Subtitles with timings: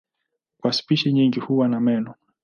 [0.57, 2.15] Kwa spishi nyingi huwa na meno.